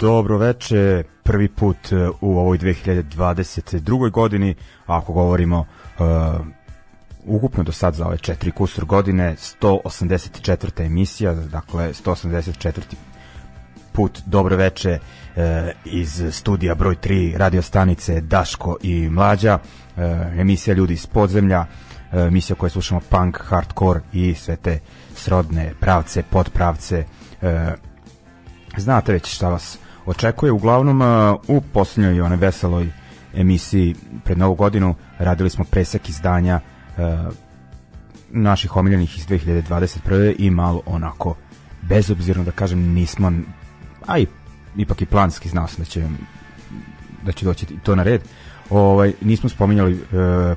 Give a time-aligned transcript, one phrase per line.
[0.00, 4.10] Dobro veče, prvi put e, u ovoj 2022.
[4.10, 4.54] godini,
[4.86, 6.06] ako govorimo uh,
[7.24, 10.86] ukupno do sad za ove četiri kusur godine, 184.
[10.86, 12.80] emisija, dakle 184.
[13.92, 15.42] put dobro veče uh,
[15.84, 20.02] iz studija broj 3 radio stanice Daško i Mlađa, uh,
[20.38, 24.78] emisija Ljudi iz podzemlja, uh, emisija koja slušamo punk, hardcore i sve te
[25.14, 27.04] srodne pravce, podpravce,
[27.42, 27.48] uh,
[28.76, 29.78] znate već šta vas
[30.10, 30.52] očekuje.
[30.52, 31.02] Uglavnom,
[31.48, 32.88] u posljednjoj one veseloj
[33.34, 33.94] emisiji
[34.24, 36.60] pred novu godinu radili smo presek izdanja
[38.30, 40.34] naših omiljenih iz 2021.
[40.38, 41.34] i malo onako
[41.82, 43.32] bezobzirno da kažem nismo
[44.06, 44.26] a i
[44.76, 46.08] ipak i planski znao sam da će
[47.22, 48.22] da će doći to na red
[48.70, 50.00] ovaj, nismo spominjali uh,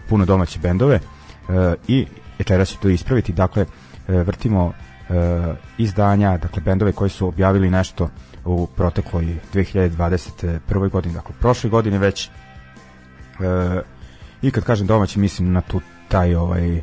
[0.10, 1.56] puno domaće bendove uh,
[1.88, 2.06] i
[2.40, 4.76] večeras će to ispraviti dakle uh, vrtimo uh,
[5.78, 8.10] izdanja dakle bendove koji su objavili nešto
[8.46, 10.90] u protekloj 2021.
[10.90, 12.32] godini, dakle prošle godine već e,
[14.42, 16.82] i kad kažem domaći mislim na tu taj ovaj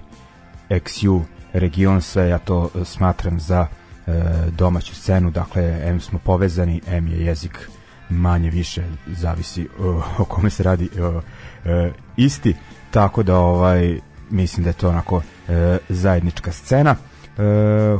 [0.70, 1.22] XU
[1.52, 3.66] region sve ja to smatram za
[4.06, 4.12] e,
[4.50, 7.68] domaću scenu, dakle M smo povezani, M je jezik
[8.08, 11.20] manje više zavisi o, o kome se radi o,
[11.64, 12.54] e, isti,
[12.90, 13.98] tako da ovaj
[14.30, 16.96] mislim da je to onako e, zajednička scena.
[17.38, 17.42] E,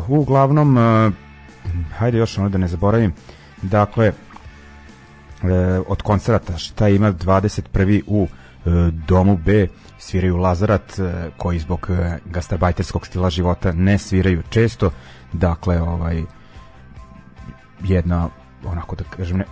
[0.09, 1.11] uglavnom e,
[1.97, 3.13] hajde još ono da ne zaboravim
[3.63, 4.13] Dakle, e,
[5.87, 8.03] od koncerata šta ima 21.
[8.07, 9.69] u e, domu B
[9.99, 14.91] sviraju Lazarat e, koji zbog e, gastarbajterskog stila života ne sviraju često
[15.33, 16.23] dakle ovaj
[17.85, 18.29] jedna
[18.65, 19.45] onako da kažem ne,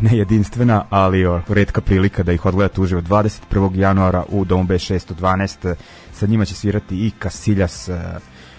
[0.00, 3.78] ne jedinstvena ali ovako, redka prilika da ih odgledate uživo 21.
[3.78, 5.74] januara u domu B 612
[6.12, 8.00] sa njima će svirati i Kasiljas e,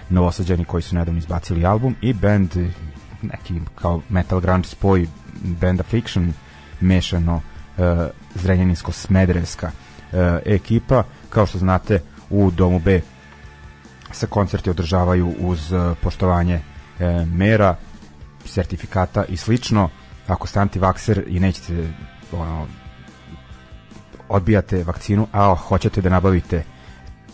[0.10, 2.50] novosađani koji su nedavno izbacili album i band
[3.24, 5.08] neki kao metal grunge spoj
[5.44, 6.34] benda Fiction
[6.82, 7.84] mešano uh,
[8.36, 13.02] zrenjaninsko-smederevska uh, ekipa kao što znate u domu B
[14.14, 16.56] se koncerti održavaju uz e, poštovanje
[17.00, 17.76] e, mera,
[18.46, 19.90] sertifikata i slično.
[20.28, 21.88] Ako ste antivakser i nećete
[22.32, 22.68] ono,
[24.30, 26.64] odbijate vakcinu, a hoćete da nabavite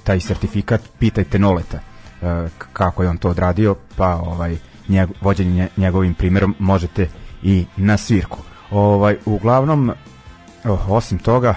[0.03, 4.57] taj sertifikat, pitajte Noleta e, kako je on to odradio, pa ovaj
[4.89, 7.07] njeg, vođenje njegovim primjerom možete
[7.43, 8.39] i na svirku.
[8.71, 9.91] Ovaj uglavnom
[10.65, 11.55] oh, osim toga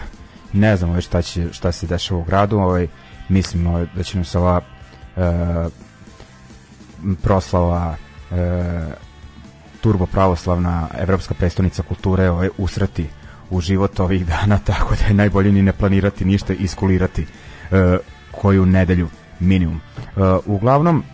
[0.52, 2.86] ne znamo već šta će šta se dešava u gradu, ovaj
[3.28, 4.60] mislim ovaj, da će nam se ova
[5.16, 5.22] e,
[7.22, 7.96] proslava
[8.30, 8.36] e,
[9.80, 13.08] turbo pravoslavna evropska prestonica kulture ovaj, usrati
[13.50, 17.26] u život ovih dana, tako da je najbolje ni ne planirati ništa, iskulirati
[17.70, 17.98] e,
[18.30, 19.08] koju nedelju
[19.40, 19.80] minimum.
[19.96, 20.10] E,
[20.46, 21.04] uglavnom,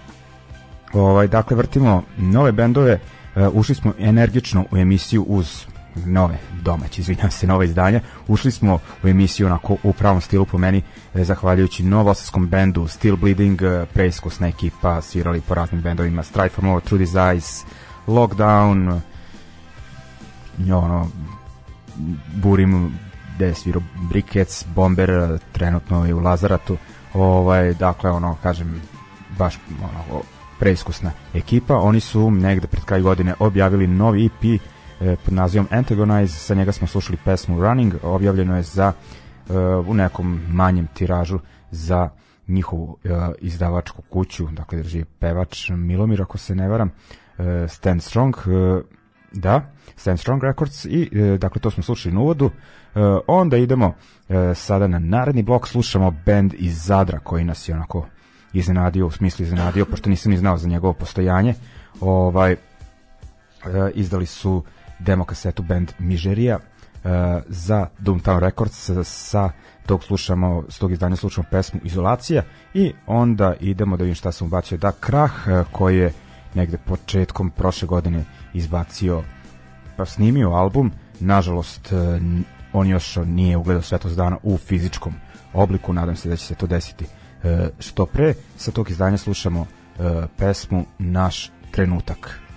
[0.92, 3.00] ovaj, dakle, vrtimo nove bendove,
[3.36, 5.66] e, ušli smo energično u emisiju uz
[6.06, 8.00] nove domaće, izvinjam se, nove izdanja.
[8.28, 10.82] Ušli smo u emisiju onako u pravom stilu po meni,
[11.14, 16.64] e, zahvaljujući novosavskom bendu Still Bleeding, e, preiskusna ekipa, svirali po raznim bendovima, Strike for
[16.64, 17.64] More, These Eyes,
[18.06, 19.00] Lockdown,
[20.72, 21.08] ono,
[22.34, 22.98] Burim,
[23.36, 26.76] gde je svirao Brickets, Bomber, trenutno je u Lazaratu,
[27.14, 28.82] ovaj, dakle, ono, kažem,
[29.38, 30.22] baš ono,
[30.58, 31.76] preiskusna ekipa.
[31.76, 36.72] Oni su negde pred kraj godine objavili novi EP e, pod nazivom Antagonize, sa njega
[36.72, 39.54] smo slušali pesmu Running, objavljeno je za e,
[39.86, 41.38] u nekom manjem tiražu
[41.70, 42.08] za
[42.48, 43.08] njihovu e,
[43.38, 46.90] izdavačku kuću, dakle drži pevač Milomir, ako se ne varam,
[47.68, 48.36] Stand Strong,
[49.32, 50.84] da, Stand Strong Records.
[50.84, 52.50] I dakle to smo slušali na uvodu.
[53.26, 53.94] Onda idemo
[54.54, 58.06] sada na naredni blok, slušamo band iz Zadra koji nas je onako
[58.52, 61.54] iznenadio, u smislu iznenadio, pošto nisam ni znao za njegovo postojanje.
[62.00, 62.56] Ovaj, e,
[63.94, 64.64] izdali su
[64.98, 66.60] demo kasetu band Mižerija e,
[67.46, 69.50] za Doomtown Records sa
[69.86, 72.42] tog slušamo, s tog izdanja slušamo pesmu Izolacija
[72.74, 76.12] i onda idemo da vidim šta sam ubacio da Krah e, koji je
[76.54, 78.24] negde početkom prošle godine
[78.54, 79.22] izbacio
[79.96, 81.92] pa snimio album nažalost
[82.72, 85.14] on još nije ugledao svetlost dana u fizičkom
[85.52, 87.06] obliku nadam se da će se to desiti
[87.78, 89.66] što pre sa tog izdanja slušamo
[89.98, 92.47] e, pesmu Naš trenutak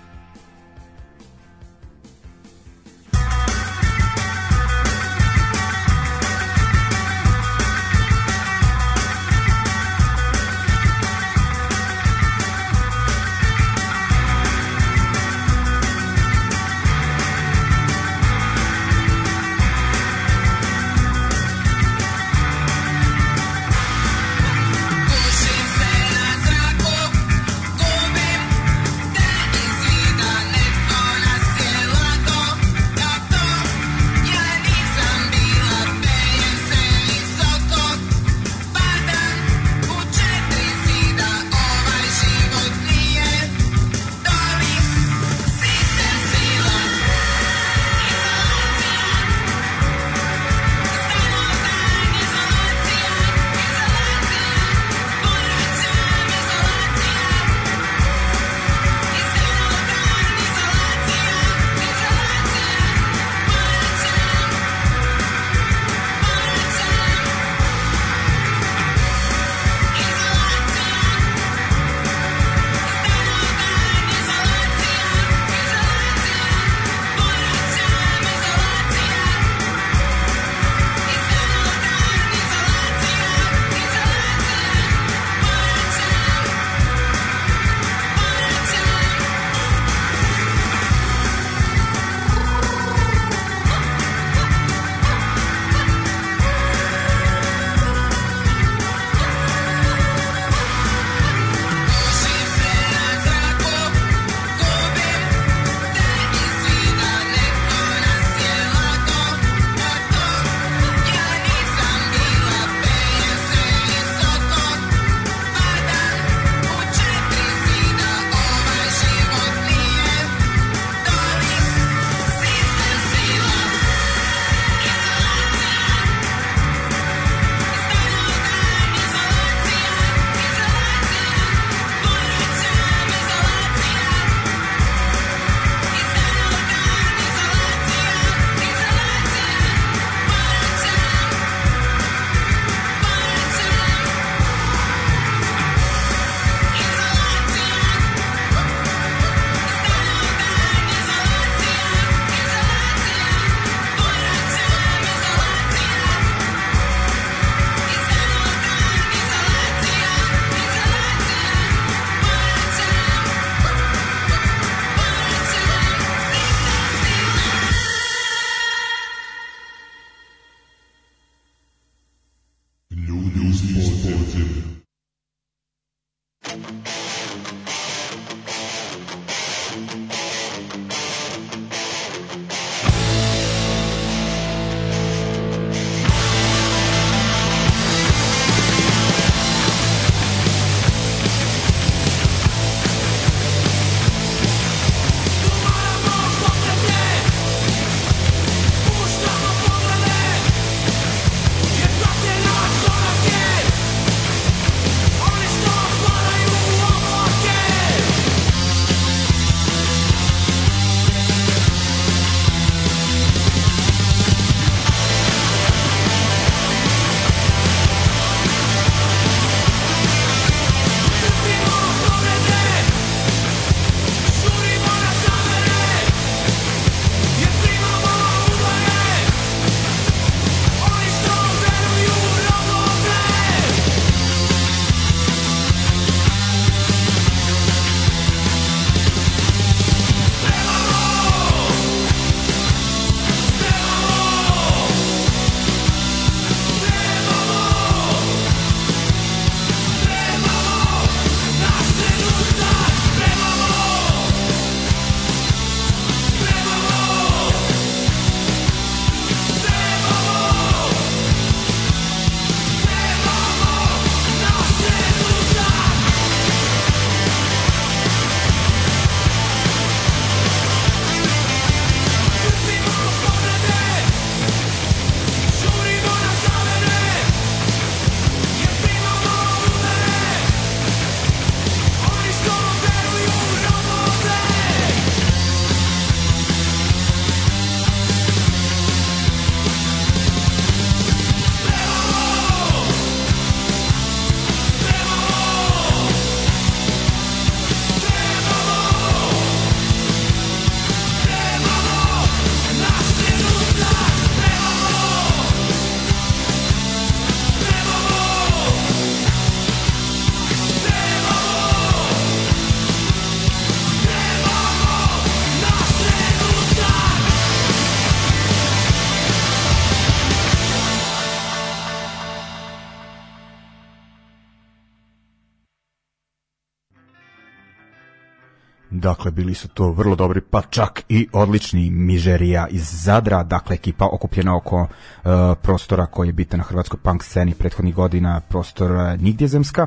[329.22, 334.08] Dakle, bili su to vrlo dobri, pa čak i odlični Mižerija iz Zadra, dakle ekipa
[334.12, 335.30] okupljena oko uh,
[335.62, 339.86] prostora koji je bitan na hrvatskoj punk sceni prethodnih godina, prostor uh, Nigdjezemska.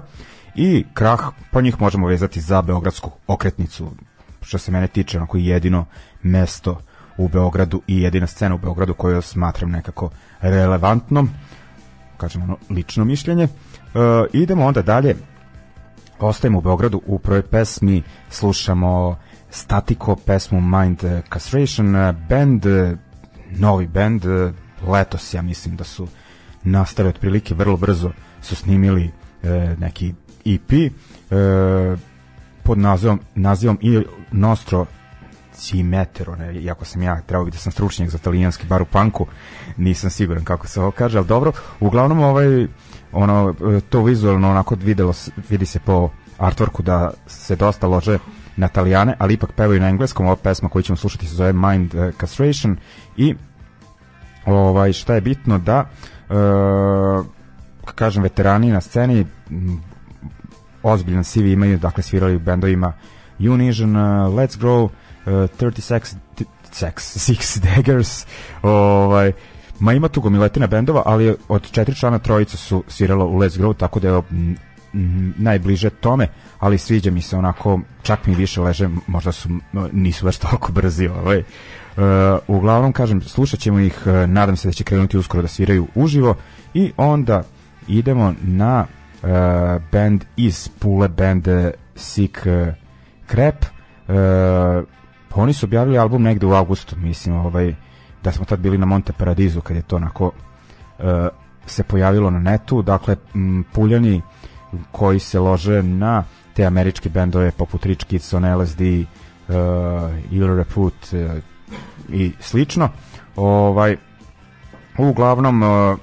[0.55, 1.19] I krah,
[1.51, 3.91] po njih možemo vezati za Beogradsku okretnicu,
[4.41, 5.85] što se mene tiče, onako jedino
[6.23, 6.81] mesto
[7.17, 10.09] u Beogradu i jedina scena u Beogradu koju smatram nekako
[10.41, 11.29] relevantnom,
[12.17, 13.43] kažem ono, lično mišljenje.
[13.43, 14.01] Uh,
[14.33, 15.15] idemo onda dalje,
[16.19, 19.17] ostajemo u Beogradu u prvoj pesmi slušamo
[19.55, 21.93] Statiko pesmu Mind Castration
[22.29, 22.65] band
[23.51, 24.25] novi band
[24.87, 26.07] letos ja mislim da su
[26.63, 29.11] nastali otprilike vrlo brzo su snimili
[29.43, 30.13] e, neki
[30.45, 30.91] EP e,
[32.63, 34.85] pod nazivom, nazivom Il Nostro
[35.57, 39.27] Cimetero, ne, iako sam ja trebao da sam stručnjak za talijanski bar u panku,
[39.77, 42.67] nisam siguran kako se ovo kaže, ali dobro, uglavnom ovaj
[43.11, 43.53] ono
[43.89, 45.13] to vizualno onako videlo
[45.49, 46.09] vidi se po
[46.39, 48.17] artworku da se dosta lože
[48.57, 50.25] na italijane, ali ipak pevaju na engleskom.
[50.25, 52.77] Ova pesma koju ćemo slušati se zove Mind uh, Castration
[53.17, 53.35] i
[54.45, 55.85] ovaj šta je bitno da
[56.29, 57.25] uh,
[57.95, 59.81] kažem veterani na sceni m,
[60.83, 62.93] ozbiljan CV imaju, dakle svirali u bendovima
[63.39, 64.91] Unision, uh, Let's Grow, uh,
[65.25, 66.15] 36
[66.71, 68.25] Sex, Six Daggers,
[68.61, 69.31] ovaj,
[69.79, 73.77] ma ima tu gomiletina bendova, ali od četiri člana trojica su svirala u Let's Grow,
[73.77, 74.21] tako da je
[75.37, 76.27] najbliže tome,
[76.59, 79.49] ali sviđa mi se onako, čak mi više leže, možda su,
[79.91, 81.37] nisu baš toliko brzi ovaj.
[81.37, 82.03] Uh,
[82.47, 86.35] uglavnom kažem, slušat ćemo ih, uh, nadam se da će krenuti uskoro da sviraju uživo
[86.73, 87.43] i onda
[87.87, 88.85] idemo na
[89.23, 89.29] uh,
[89.91, 91.47] band iz Pule, band
[91.95, 92.37] Sick
[93.29, 93.65] Crap
[94.07, 94.15] uh,
[95.35, 97.75] oni su objavili album negde u augustu, mislim, ovaj,
[98.23, 101.05] da smo tad bili na Monte Paradizu kad je to onako uh,
[101.65, 103.15] se pojavilo na netu, dakle
[103.73, 104.21] Puljani
[104.91, 109.55] koji se lože na te američke bendove poput Rich Kids on LSD, uh,
[110.31, 111.19] Ill Reput uh,
[112.09, 112.89] i slično.
[113.35, 113.97] Ovaj,
[114.97, 115.97] uglavnom uh,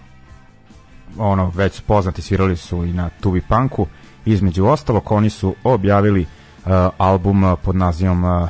[1.18, 3.86] ono već poznati svirali su i na Tubi Punku
[4.24, 8.48] između ostalog oni su objavili uh, album uh, pod nazivom uh,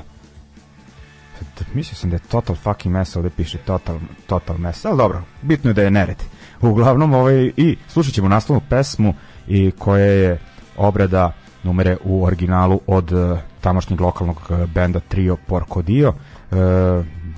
[1.75, 5.71] mislio sam da je Total Fucking Mess ovde piše Total, total Mess, ali dobro bitno
[5.71, 6.23] je da je nered
[6.61, 9.15] uglavnom ovaj, i slušat ćemo naslovnu pesmu
[9.49, 10.39] i koja je
[10.77, 11.33] obrada
[11.63, 16.09] numere u originalu od uh, tamošnjeg lokalnog uh, benda Trio Porco Dio.
[16.09, 16.57] Uh,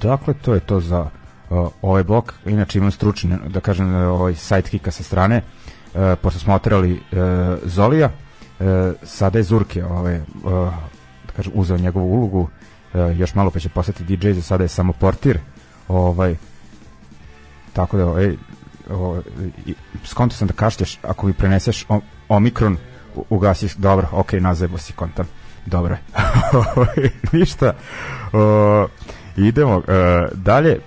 [0.02, 1.00] dakle, to je to za
[1.50, 2.34] uh, ovaj blok.
[2.46, 5.42] Inače imam stručni, da kažem, ovaj sidekicka sa strane,
[5.94, 6.99] uh, pošto smo oterali uh,
[7.64, 8.66] Zolija, uh,
[9.02, 10.25] sada je Zurke ovaj, uh,
[11.26, 14.68] da kažem, uzeo njegovu ulogu, uh, još malo pa će postati DJ, za sada je
[14.68, 15.38] samo portir,
[15.88, 16.37] ovaj,
[17.73, 18.37] tako da ovaj,
[18.90, 19.22] ovaj,
[20.04, 22.76] skonto sam da kašlješ ako mi preneseš o, Omikron
[23.30, 25.26] ugasi, dobro, ok, nazajbo si kontam.
[25.66, 25.96] Dobro.
[27.32, 27.74] Ništa.
[28.32, 28.88] O,
[29.36, 29.84] idemo uh,
[30.32, 30.80] dalje.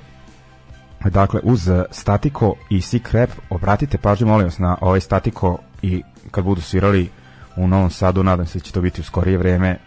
[1.06, 6.44] Dakle, uz Statiko i Sick Rap, obratite pažnju, molim vas, na ovaj Statiko i kad
[6.44, 7.10] budu svirali
[7.56, 9.78] u Novom Sadu, nadam se da će to biti u skorije vreme,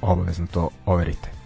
[0.00, 1.39] obavezno to overite.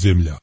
[0.00, 0.39] Iz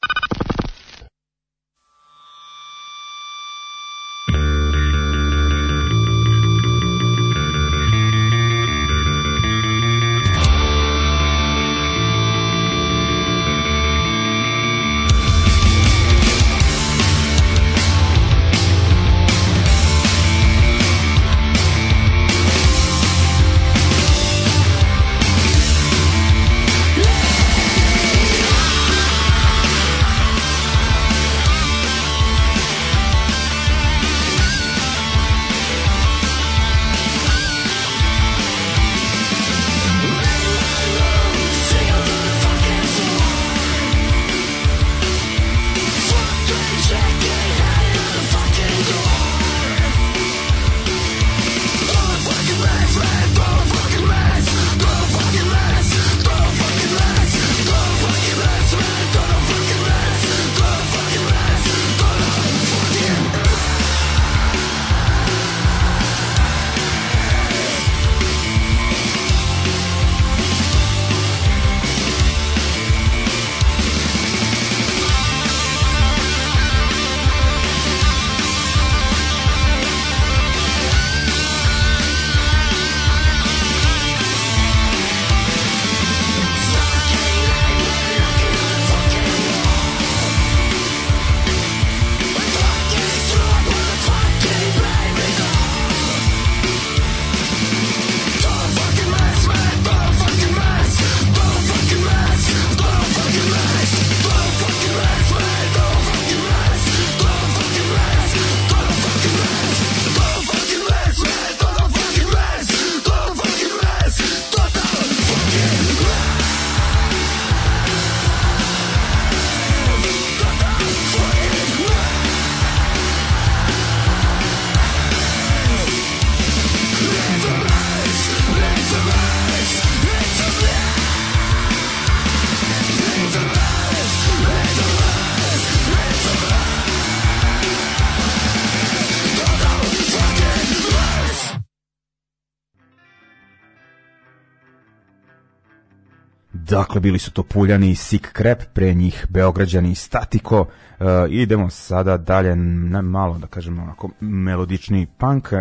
[146.88, 150.60] Dakle, bili su to Puljani i Sik Krep, pre njih Beograđani i Statiko.
[150.60, 155.52] Uh, idemo sada dalje na malo, da kažem, onako melodični punk.
[155.52, 155.58] Uh,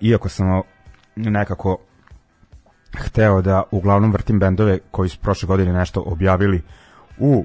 [0.00, 0.62] iako sam
[1.16, 1.78] nekako
[2.96, 6.62] hteo da uglavnom vrtim bendove koji su prošle godine nešto objavili
[7.18, 7.44] u,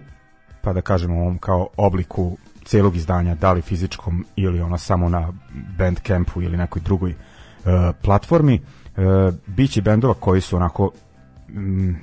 [0.62, 5.34] pa da kažemo, ovom kao obliku celog izdanja, da li fizičkom ili ono samo na
[5.78, 8.62] Bandcampu ili nekoj drugoj uh, platformi.
[8.98, 10.92] Uh, biće bendova koji su onako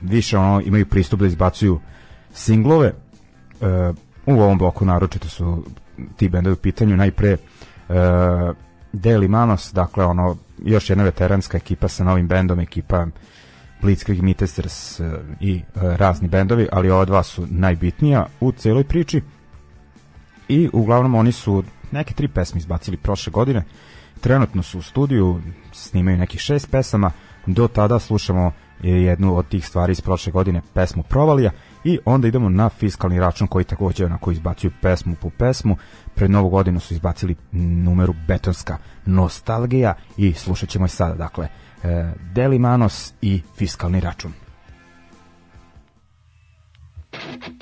[0.02, 1.80] više ono imaju pristup da izbacuju
[2.32, 2.92] singlove.
[3.60, 5.64] Uh, u ovom bloku naročito su
[6.16, 6.96] ti bendovi u pitanju.
[6.96, 7.32] Najpre
[7.88, 7.96] uh,
[8.92, 13.06] Deli Manos, dakle ono još jedna veteranska ekipa sa novim bendom, ekipa
[13.82, 15.06] Blitzkrieg, Mitesters uh,
[15.40, 19.22] i uh, razni bendovi, ali ova dva su najbitnija u celoj priči.
[20.48, 23.64] I uglavnom oni su neke tri pesme izbacili prošle godine.
[24.20, 25.40] Trenutno su u studiju
[25.72, 27.10] snimaju nekih šest pesama.
[27.46, 31.50] Do tada slušamo jednu od tih stvari iz prošle godine pesmu Provalija.
[31.84, 35.76] I onda idemo na fiskalni račun koji takođe onako izbacuju pesmu po pesmu.
[36.14, 41.48] Pred novu godinu su izbacili numeru Betonska nostalgija i slušat ćemo i sada dakle
[42.34, 44.32] Deli Manos i fiskalni račun.
[47.12, 47.55] Ja stati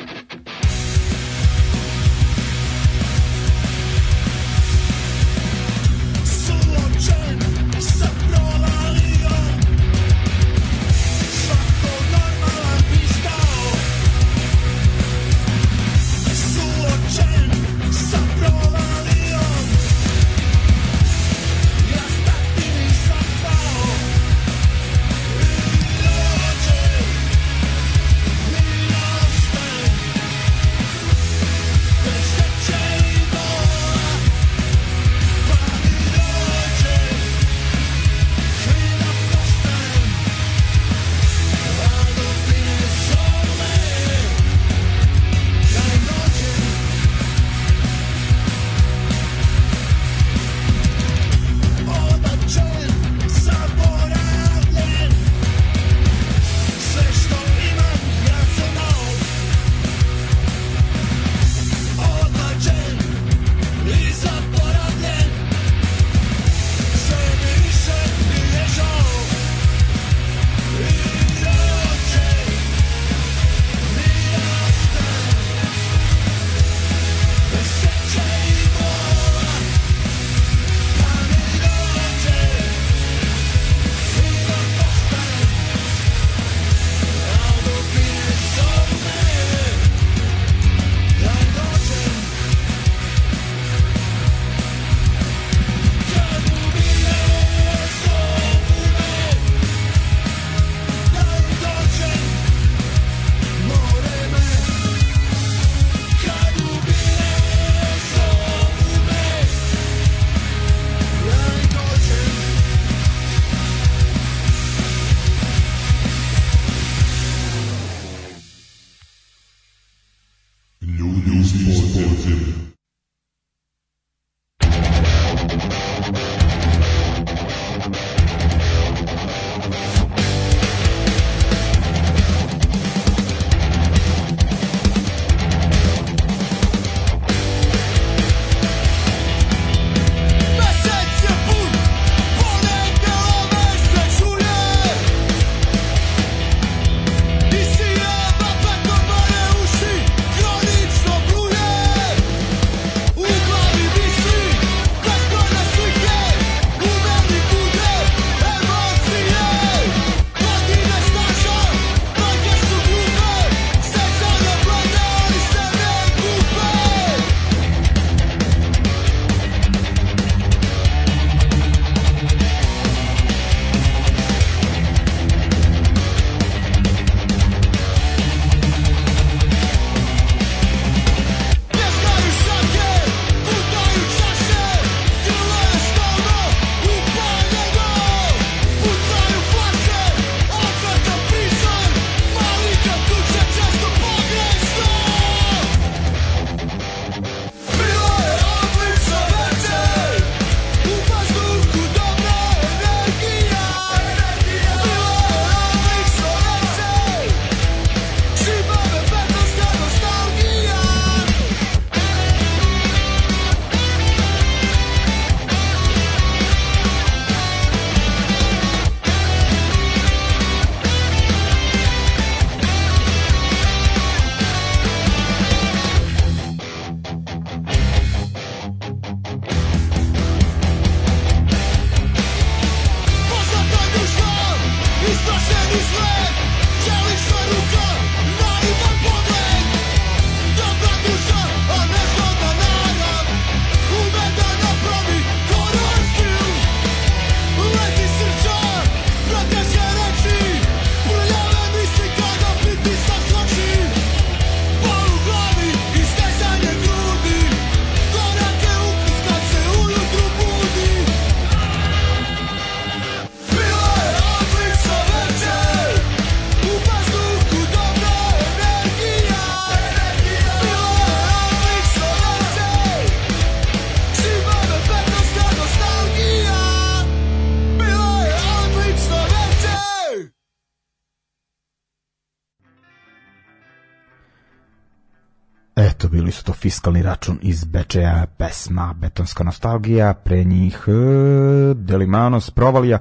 [286.65, 292.99] fiskalni račun iz Bečeja, pesma Betonska nostalgija, pre njih uh, Delimanos, Provalija.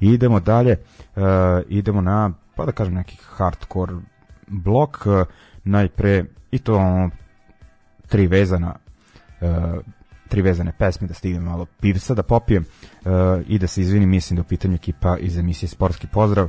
[0.00, 0.76] Idemo dalje,
[1.16, 1.22] uh,
[1.68, 3.94] idemo na, pa da kažem, neki hardcore
[4.46, 5.22] blok, uh,
[5.64, 7.10] najpre, i to ono,
[8.08, 8.74] tri vezana
[10.28, 12.64] tri vezane pesme, da stignem malo pivca, da popijem.
[13.46, 16.48] I da se izvinim, mislim da u pitanju ekipa iz emisije Sportski pozdrav,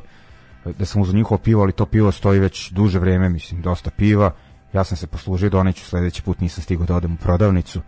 [0.66, 4.32] da sam uzu njihovo pivo, ali to pivo stoji već duže vreme, mislim, dosta piva,
[4.78, 7.82] ja sam se poslužio, doneću sledeći put, nisam stigao da odem u prodavnicu,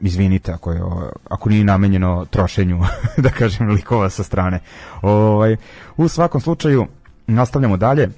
[0.00, 0.82] izvinite ako je
[1.28, 2.80] ako nije namenjeno trošenju
[3.24, 4.60] da kažem likova sa strane.
[5.02, 5.56] Ovaj
[5.96, 6.86] u svakom slučaju
[7.26, 8.08] nastavljamo dalje.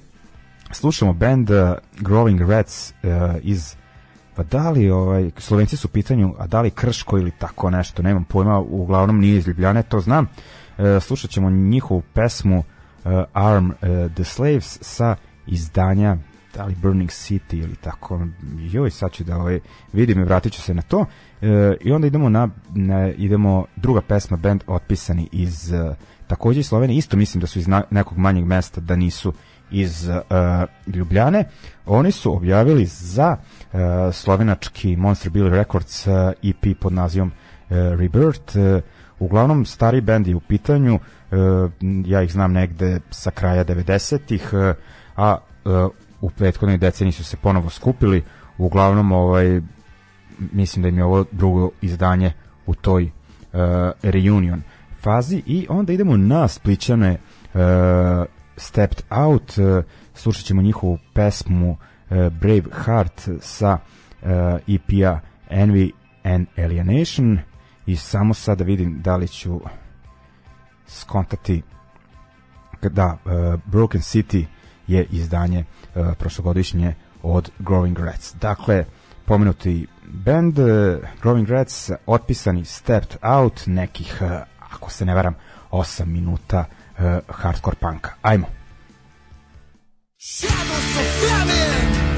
[0.71, 1.57] Slušamo band uh,
[1.99, 3.09] Growing Rats uh,
[3.41, 3.75] iz
[4.35, 8.01] pa da li ovaj Slovenci su u pitanju, a da li Krško ili tako nešto,
[8.01, 10.25] nemam pojma, uglavnom nije iz Ljubljane, to znam.
[10.77, 13.73] Uh, slušat ćemo njihovu pesmu uh, Arm uh,
[14.13, 15.15] the Slaves sa
[15.47, 16.17] izdanja
[16.53, 18.27] da li Burning City ili tako,
[18.59, 19.59] joj, sad ću da ovaj,
[19.93, 21.05] vidim i vratit ću se na to.
[21.41, 25.95] E, I onda idemo na, na, idemo druga pesma, band otpisani iz uh,
[26.27, 29.33] takođe iz Slovenije, isto mislim da su iz na, nekog manjeg mesta, da nisu
[29.71, 31.43] iz uh, Ljubljane.
[31.85, 33.79] Oni su objavili za uh,
[34.13, 38.55] slovenački Monster Bill Records uh, EP pod nazivom uh, Rebirth.
[38.55, 38.81] Uh,
[39.19, 41.39] uglavnom stari bend je u pitanju, uh,
[42.05, 44.75] ja ih znam negde sa kraja 90-ih, uh,
[45.15, 48.23] a uh, u prethodnoj deceniji su se ponovo skupili,
[48.57, 49.61] uglavnom ovaj
[50.51, 52.31] mislim da im je ovo drugo izdanje
[52.65, 53.11] u toj uh,
[54.01, 54.61] reunion
[55.01, 55.43] fazi.
[55.45, 57.59] I onda idemo na spličane uh,
[58.57, 61.77] Stepped Out, uh, slušat ćemo njihovu pesmu uh,
[62.17, 63.77] Brave Heart sa
[64.21, 64.29] uh,
[64.67, 65.91] EP-a Envy
[66.23, 67.39] and Alienation.
[67.85, 69.61] I samo sad da vidim da li ću
[70.87, 71.61] skontati
[72.81, 74.45] da uh, Broken City
[74.87, 75.65] je izdanje uh,
[76.19, 78.33] prošlogodišnje od Growing Rats.
[78.41, 78.85] Dakle,
[79.25, 80.67] pomenuti band uh,
[81.23, 85.35] Growing Rats otpisani Stepped Out nekih, uh, ako se ne varam,
[85.71, 86.65] 8 minuta
[86.99, 88.13] uh, hardcore punka.
[88.21, 88.47] Ajmo.
[90.17, 92.10] Shadows of famine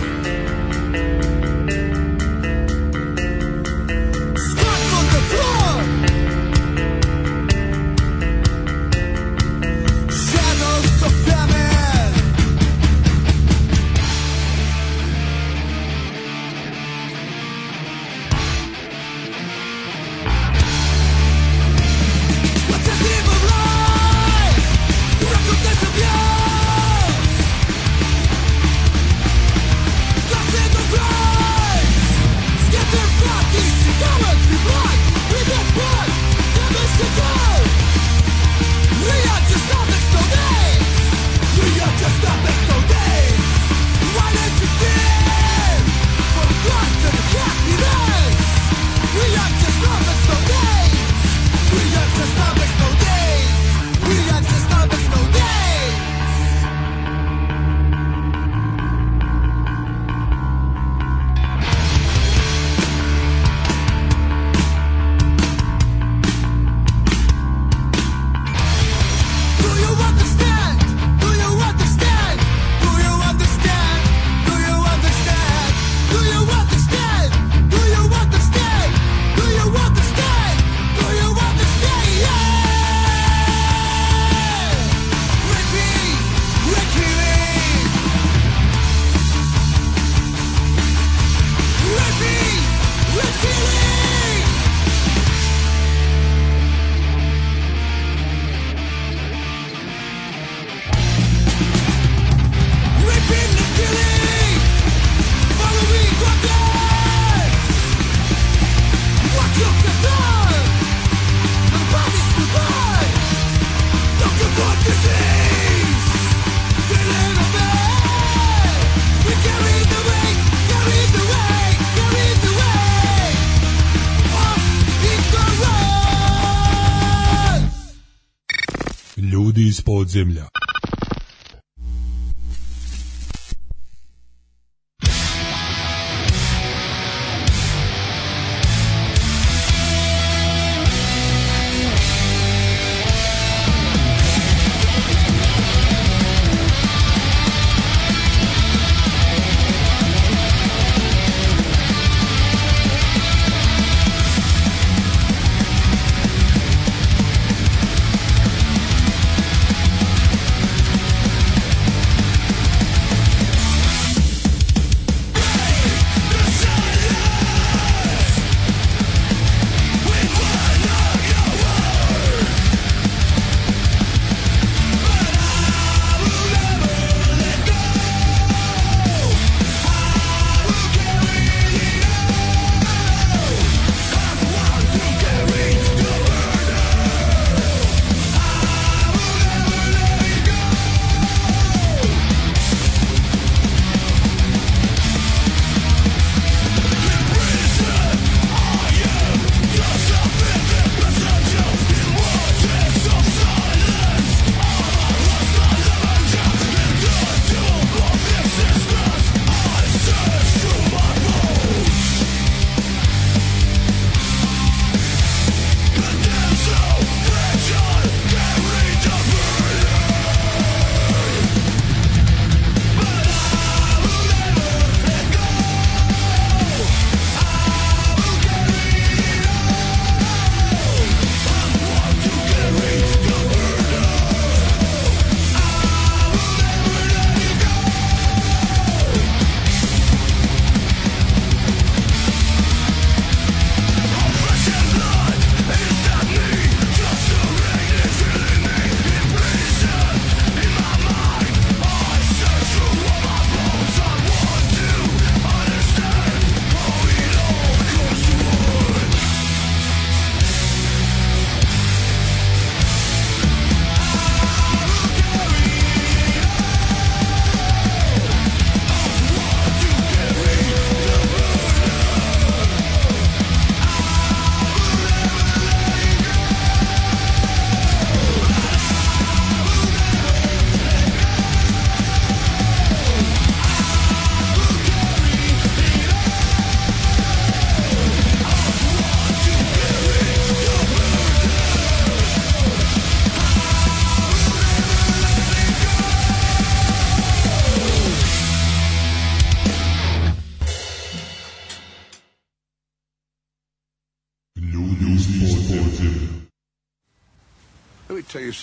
[130.14, 130.53] podzemlja.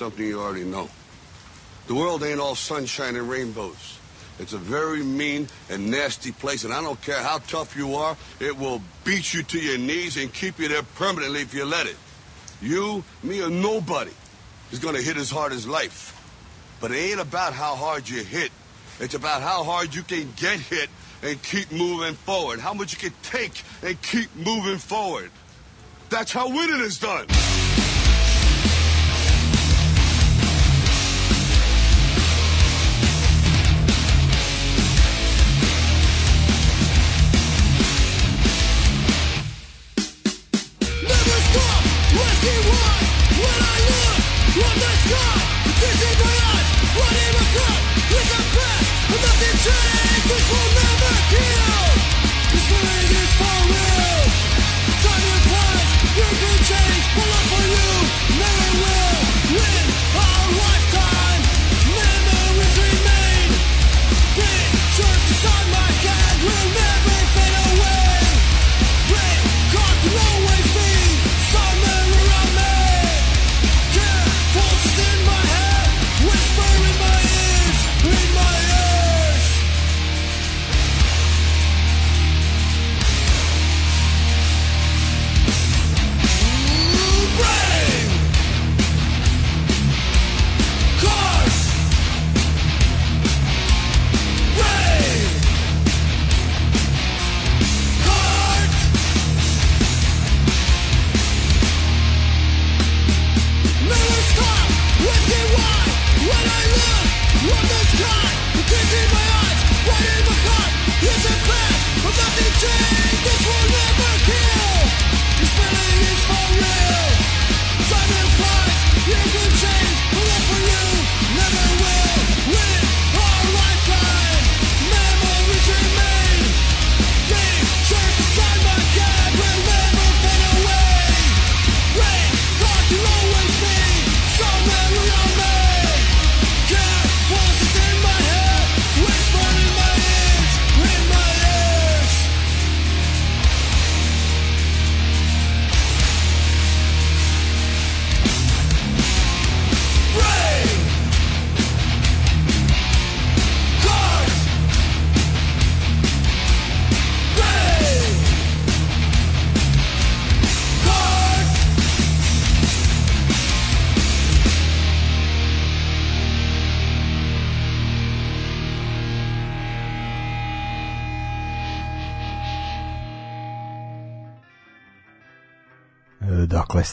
[0.01, 0.89] Something you already know.
[1.87, 3.99] The world ain't all sunshine and rainbows.
[4.39, 8.17] It's a very mean and nasty place, and I don't care how tough you are,
[8.41, 11.87] it will beat you to your knees and keep you there permanently if you let
[11.87, 11.97] it.
[12.63, 14.13] You, me, or nobody
[14.73, 16.17] is gonna hit as hard as life.
[16.81, 18.53] But it ain't about how hard you hit.
[19.01, 20.89] It's about how hard you can get hit
[21.23, 22.59] and keep moving forward.
[22.59, 25.31] How much you can take and keep moving forward.
[26.09, 27.27] That's how winning is done.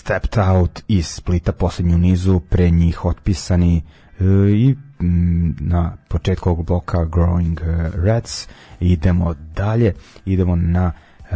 [0.07, 6.49] Stepped Out iz Splita posljednju u nizu, pre njih otpisani e, i mm, na početku
[6.49, 8.47] ovog bloka Growing e, Rats.
[8.79, 9.93] Idemo dalje,
[10.25, 10.91] idemo na
[11.31, 11.35] e,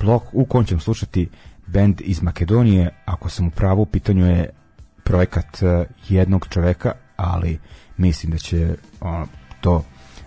[0.00, 1.28] blok u kojem ćemo slušati
[1.66, 4.50] band iz Makedonije, ako sam u pravu, u pitanju je
[5.02, 7.58] projekat e, jednog čoveka, ali
[7.96, 9.26] mislim da će ono,
[9.60, 9.84] to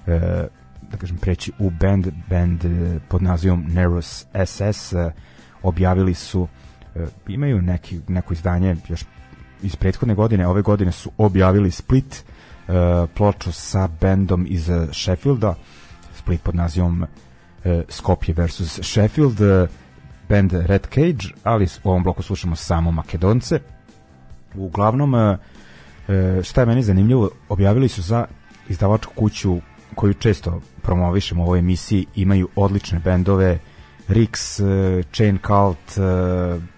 [0.07, 0.47] e,
[0.91, 2.07] da kažem preći u band.
[2.29, 2.61] Band
[3.07, 4.93] pod nazivom Neros SS
[5.63, 6.47] objavili su
[7.27, 9.05] imaju neki, neko izdanje još
[9.61, 12.71] iz prethodne godine, ove godine su objavili Split e,
[13.15, 15.55] ploču sa bendom iz e, Sheffielda
[16.15, 17.03] Split pod nazivom
[17.63, 19.67] e, Skopje versus Sheffield e,
[20.29, 23.59] band Red Cage ali u ovom bloku slušamo samo Makedonce.
[24.55, 25.37] Uglavnom e,
[26.07, 28.25] e, šta je meni zanimljivo objavili su za
[28.69, 29.57] izdavačku kuću
[29.95, 33.59] koju često promovišemo u ovoj emisiji imaju odlične bendove
[34.09, 36.76] Rix, e, Chain Cult e,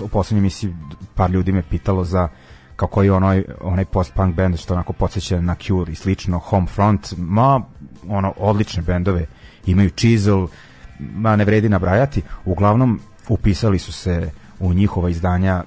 [0.00, 0.74] u poslednjoj emisiji
[1.14, 2.28] par ljudi me pitalo za
[2.76, 7.60] kako je onaj, onaj post-punk band što onako podsjeća na Cure i slično, Homefront, ma
[8.08, 9.26] ono, odlične bendove
[9.66, 10.46] imaju Chisel,
[10.98, 15.64] ma ne vredi nabrajati, uglavnom upisali su se u njihova izdanja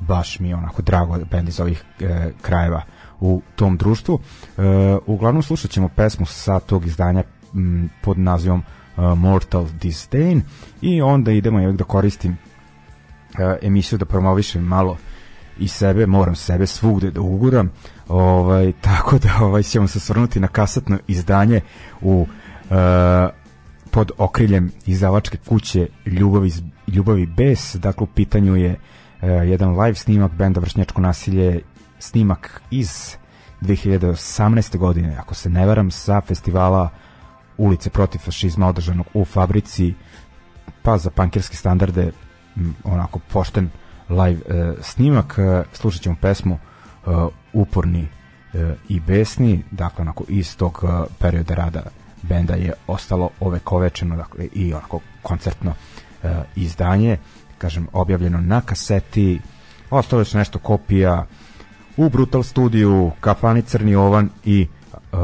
[0.00, 2.82] baš mi je onako drago bend iz ovih e, krajeva
[3.20, 4.18] u tom društvu.
[4.58, 4.62] E,
[5.06, 7.22] uglavnom slušat ćemo pesmu sa tog izdanja
[7.54, 10.42] m, pod nazivom e, Mortal Disdain
[10.82, 12.38] i onda idemo da koristim
[13.62, 14.96] emisiju da promovišem malo
[15.58, 17.70] i sebe, moram sebe svugde da uguram
[18.08, 21.60] ovaj, tako da ovaj, ćemo se svrnuti na kasetno izdanje
[22.00, 22.26] u
[22.70, 22.74] e,
[23.90, 26.52] pod okriljem izdavačke kuće Ljubavi,
[26.86, 28.70] Ljubavi Bes, dakle u pitanju je
[29.22, 31.60] e, jedan live snimak benda Vršnjačko nasilje,
[31.98, 33.16] snimak iz
[33.60, 34.78] 2018.
[34.78, 36.90] godine, ako se ne varam, sa festivala
[37.56, 39.94] ulice protiv fašizma održanog u fabrici,
[40.82, 42.12] pa za pankirske standarde
[42.84, 43.70] onako pošten
[44.08, 45.38] live e, snimak.
[45.38, 47.10] E, slušat ćemo pesmu e,
[47.52, 48.08] Uporni
[48.54, 51.82] e, i besni, dakle onako iz tog e, perioda rada
[52.22, 55.74] benda je ostalo ove kovečeno dakle, i onako koncertno
[56.22, 57.18] e, izdanje,
[57.58, 59.40] kažem, objavljeno na kaseti,
[59.90, 61.26] ostalo je nešto kopija
[61.96, 64.68] u Brutal studiju, kafani Crni Ovan i
[65.12, 65.18] uh,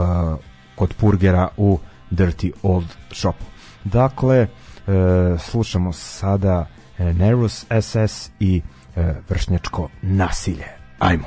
[0.74, 1.78] kod Purgera u
[2.10, 3.44] Dirty Old Shopu.
[3.84, 4.46] Dakle,
[4.86, 6.66] uh, slušamo sada
[7.00, 8.62] Nervous SS i
[8.96, 10.66] uh, vršnjačko nasilje.
[10.98, 11.26] Ajmo.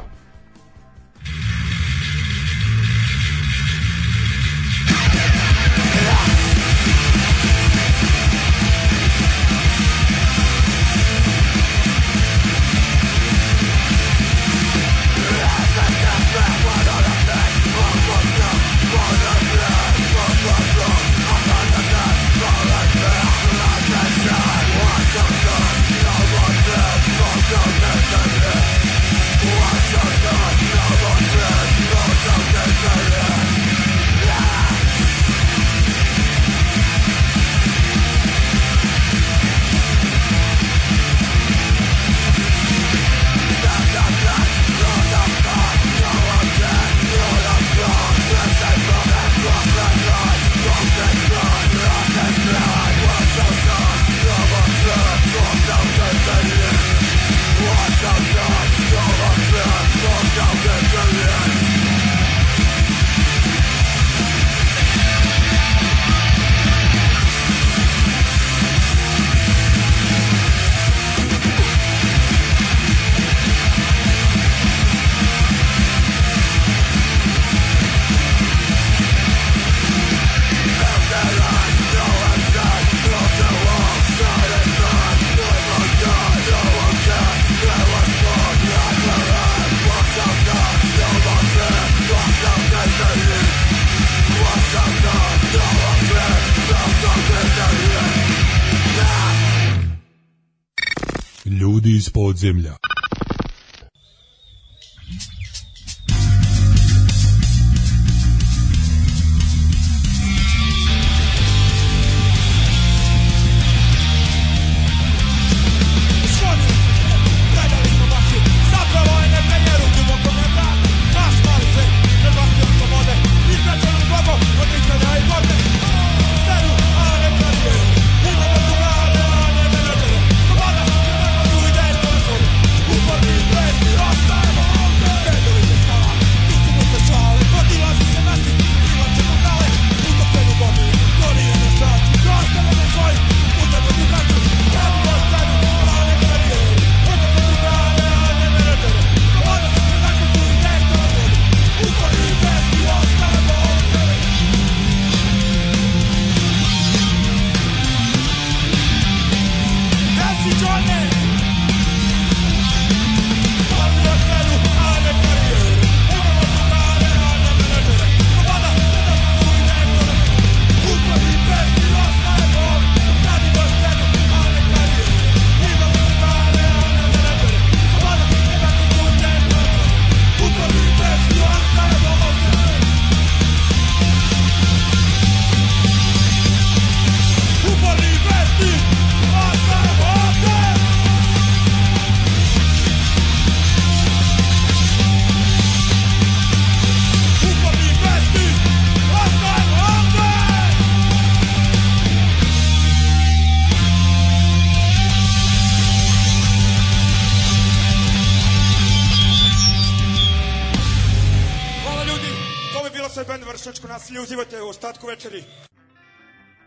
[213.54, 215.44] Vršnjačko nasilje, uživajte u ostatku večeri.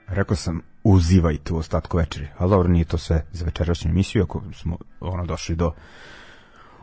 [0.06, 4.42] Rekao sam uzivajte u ostatku večeri, ali dobro nije to sve za večerašnju emisiju, ako
[4.52, 5.72] smo ono došli do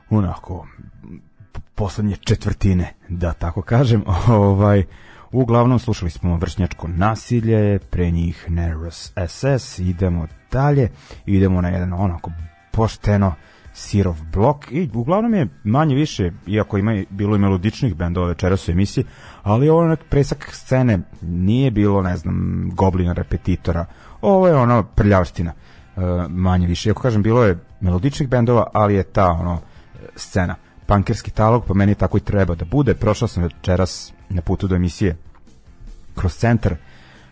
[0.09, 0.67] onako
[1.75, 4.03] poslednje četvrtine, da tako kažem.
[4.27, 4.83] ovaj
[5.33, 10.91] Uglavnom slušali smo vršnjačko nasilje, pre njih Nervous SS, idemo dalje,
[11.25, 12.31] idemo na jedan onako
[12.71, 13.35] pošteno
[13.73, 18.71] sirov blok i uglavnom je manje više, iako ima bilo i melodičnih bendova večeras u
[18.71, 19.05] emisiji,
[19.43, 23.85] ali ovo je presak scene, nije bilo, ne znam, goblina repetitora,
[24.21, 26.89] ovo je ono prljavština, e, manje više.
[26.89, 29.59] Iako kažem, bilo je melodičnih bendova, ali je ta ono
[30.15, 30.55] scena.
[30.85, 32.93] Pankerski talog, po meni tako i treba da bude.
[32.93, 35.17] Prošao sam večeras na putu do emisije
[36.15, 36.75] kroz centar.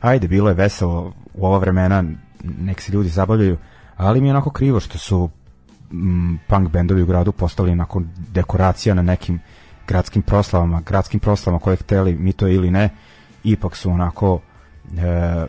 [0.01, 2.03] Ajde, bilo je veselo u ova vremena,
[2.43, 3.57] nek se ljudi zabavljaju,
[3.97, 5.29] ali mi je onako krivo što su
[5.91, 9.39] m, punk bendovi u gradu postali nakon dekoracija na nekim
[9.87, 12.89] gradskim proslavama, gradskim proslavama koje hteli mi to ili ne,
[13.43, 14.41] ipak su onako
[14.97, 15.45] e,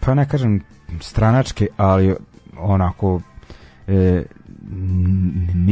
[0.00, 0.60] pa ne kažem
[1.00, 2.16] stranačke, ali
[2.58, 3.20] onako
[3.86, 4.22] e,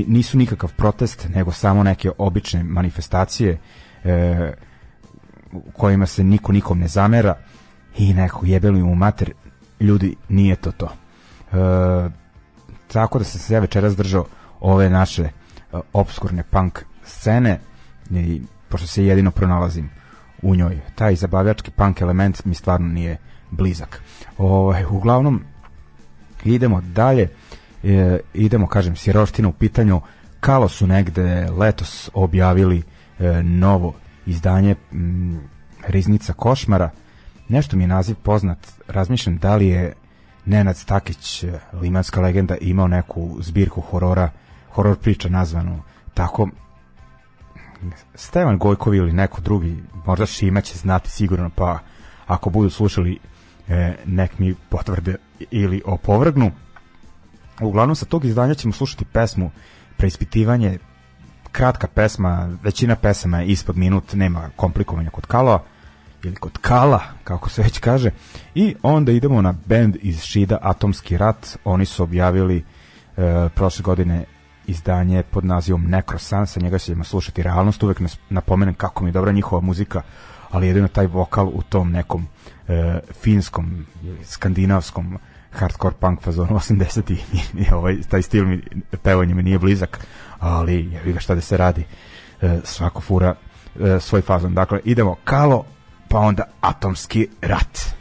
[0.06, 3.58] nisu nikakav protest, nego samo neke obične manifestacije
[4.04, 4.52] e,
[5.72, 7.34] kojima se niko nikom ne zamera
[7.98, 9.32] i neko jebeli mu mater
[9.80, 10.88] ljudi, nije to to.
[11.52, 12.19] E,
[12.92, 14.24] tako da sam se ja večeras držao
[14.60, 15.30] ove naše e,
[15.92, 17.60] obskurne punk scene
[18.10, 19.90] i pošto se jedino pronalazim
[20.42, 20.80] u njoj.
[20.94, 23.16] Taj zabavljački punk element mi stvarno nije
[23.50, 24.02] blizak.
[24.38, 25.42] Ovaj uglavnom
[26.44, 27.28] idemo dalje.
[27.84, 30.00] E, idemo, kažem, Siroština u pitanju.
[30.40, 32.82] Kalo su negde letos objavili
[33.18, 33.94] e, novo
[34.26, 35.40] izdanje m,
[35.86, 36.90] Riznica košmara.
[37.48, 38.58] Nešto mi je naziv poznat.
[38.88, 39.92] Razmišljam da li je
[40.44, 44.30] Nenad Stakić, limanska legenda, imao neku zbirku horora,
[44.70, 45.82] horor priča nazvanu
[46.14, 46.48] tako
[48.14, 49.76] Stevan Gojkovi ili neko drugi,
[50.06, 51.78] možda Šima će znati sigurno, pa
[52.26, 53.18] ako budu slušali
[53.68, 55.14] e, nek mi potvrde
[55.50, 56.50] ili opovrgnu.
[57.60, 59.50] Uglavnom sa tog izdanja ćemo slušati pesmu
[59.96, 60.78] Preispitivanje,
[61.52, 65.62] kratka pesma, većina pesama je ispod minut, nema komplikovanja kod Kalova
[66.24, 68.10] ili kod Kala, kako se već kaže.
[68.54, 71.58] I onda idemo na band iz Šida Atomski rat.
[71.64, 72.64] Oni su objavili
[73.16, 74.24] e, prošle godine
[74.66, 78.00] izdanje pod nazivom Necrosan, sa njega ćemo slušati realnost, uvek
[78.30, 80.02] napomenem kako mi je dobra njihova muzika,
[80.50, 82.26] ali jedino taj vokal u tom nekom
[82.68, 83.86] e, finskom
[84.24, 85.18] skandinavskom
[85.50, 87.16] hardcore punk fazonu 80
[87.54, 88.62] i ovaj, taj stil mi,
[89.02, 90.06] pevanja mi nije blizak,
[90.38, 91.84] ali ja ga šta da se radi,
[92.42, 93.34] e, svako fura
[93.80, 94.54] e, svoj fazon.
[94.54, 95.64] Dakle, idemo Kalo,
[96.10, 97.94] pa onda Atomski rat.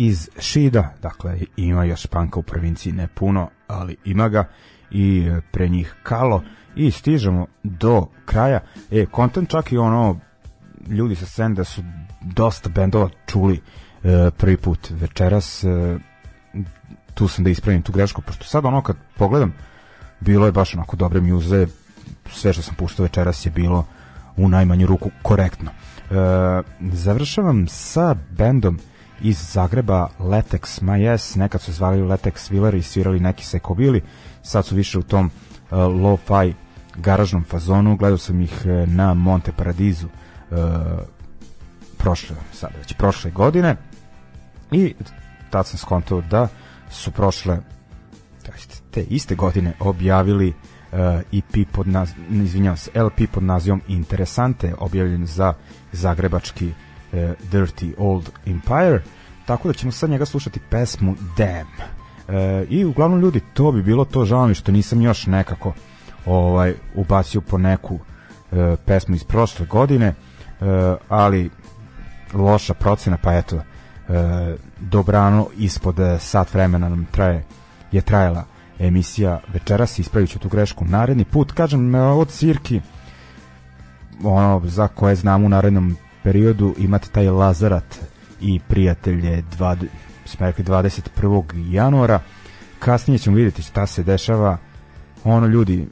[0.00, 4.48] Iz Šida, dakle ima još panka u provinciji ne puno, ali ima ga
[4.90, 6.42] i e, pre njih Kalo
[6.76, 8.60] i stižemo do kraja.
[8.90, 10.20] E, kontent čak i ono
[10.88, 11.82] ljudi sa scene da su
[12.20, 13.60] dosta bendova čuli
[14.04, 15.98] e, prvi put večeras e,
[17.14, 19.54] tu sam da ispravim tu grešku pošto sad ono kad pogledam
[20.20, 21.66] bilo je baš onako dobre muze
[22.30, 23.86] sve što sam puštao večeras je bilo
[24.36, 26.14] u najmanju ruku korektno e,
[26.92, 28.78] završavam sa bendom
[29.20, 34.02] iz Zagreba Letex Majes, nekad su zvali Letex Willer i svirali neki sekobili,
[34.42, 36.54] sad su više u tom uh, lo-fi
[36.96, 40.56] garažnom fazonu, gledao sam ih uh, na Monte Paradizu uh,
[41.98, 43.76] prošle, sad već prošle godine
[44.72, 44.94] i
[45.50, 46.48] tad sam skontao da
[46.90, 47.58] su prošle
[48.90, 50.98] te iste godine objavili uh,
[51.32, 55.54] EP pod naz, izvinjavam se, LP pod nazivom Interesante, objavljen za
[55.92, 56.89] zagrebački uh,
[57.52, 59.02] Dirty Old Empire,
[59.46, 61.70] tako da ćemo sad njega slušati pesmu Damn.
[62.28, 65.72] E, I uglavnom ljudi, to bi bilo to, žao mi što nisam još nekako
[66.26, 67.98] ovaj ubacio po neku
[68.52, 70.14] e, pesmu iz prošle godine, e,
[71.08, 71.50] ali
[72.34, 73.62] loša procena, pa eto, e,
[74.80, 77.44] dobrano ispod sat vremena nam traje,
[77.92, 78.44] je trajala
[78.78, 80.84] emisija večeras, ispravit ću tu grešku.
[80.84, 82.80] Naredni put, kažem, od Sirki,
[84.24, 87.98] ono za koje znam u narednom periodu imate taj Lazarat
[88.40, 89.86] i prijatelje 20,
[90.24, 91.72] smo rekli 21.
[91.72, 92.20] januara
[92.78, 94.58] kasnije ćemo vidjeti šta se dešava
[95.24, 95.88] ono ljudi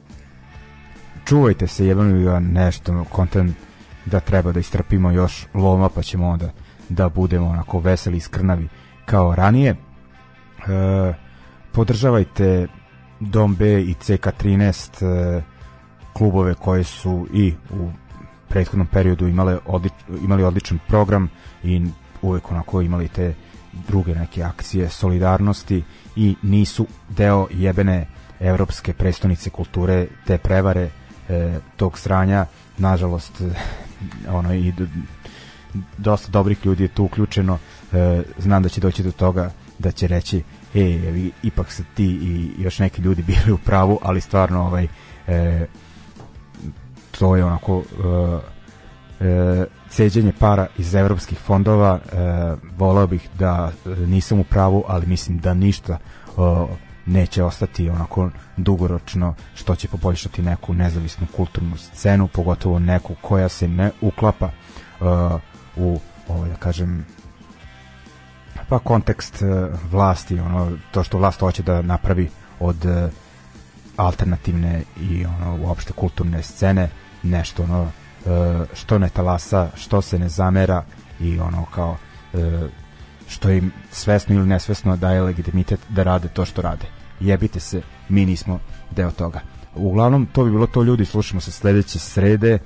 [1.25, 3.55] čuvajte se jebano nešto kontent
[4.05, 6.51] da treba da istrpimo još loma pa ćemo onda
[6.89, 8.67] da budemo onako veseli i skrnavi
[9.05, 9.75] kao ranije e,
[11.71, 12.67] podržavajte
[13.19, 15.41] Dom B i CK13 e,
[16.13, 17.89] klubove koje su i u
[18.49, 19.93] prethodnom periodu imale odlič,
[20.23, 21.29] imali odličan program
[21.63, 21.81] i
[22.21, 23.33] uvek onako imali te
[23.87, 25.83] druge neke akcije solidarnosti
[26.15, 28.07] i nisu deo jebene
[28.39, 30.89] evropske prestonice kulture te prevare
[31.29, 32.45] e, tog sranja.
[32.77, 33.45] Nažalost e,
[34.29, 34.73] ono i
[35.97, 37.57] dosta dobrih ljudi je tu uključeno.
[37.93, 40.43] E, znam da će doći do toga da će reći
[40.73, 44.87] e, ipak su ti i još neki ljudi bili u pravu ali stvarno ovaj
[45.27, 45.65] e,
[47.19, 47.83] to je onako
[49.19, 52.15] e, e, ceđenje para iz evropskih fondova e,
[52.77, 56.31] volao bih da nisam u pravu ali mislim da ništa e,
[57.05, 63.67] neće ostati onako dugoročno što će poboljšati neku nezavisnu kulturnu scenu pogotovo neku koja se
[63.67, 64.51] ne uklapa e,
[65.75, 67.05] u ovaj da kažem
[68.69, 69.45] pa kontekst e,
[69.91, 73.09] vlasti ono to što vlast hoće da napravi od e,
[73.97, 76.89] alternativne i ono uopšte kulturne scene
[77.23, 80.83] nešto ono e, što ne talasa, što se ne zamera
[81.19, 81.97] i ono kao
[82.33, 82.67] e,
[83.27, 86.85] što im svesno ili nesvesno daje legitimitet da rade to što rade.
[87.19, 88.59] Jebite se, mi nismo
[88.91, 89.39] deo toga.
[89.75, 92.59] Uglavnom, to bi bilo to ljudi, slušamo se sledeće srede e,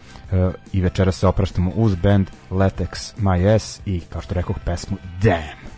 [0.74, 5.73] i večera se opraštamo uz band Letex My S i kao što rekoh pesmu Damn.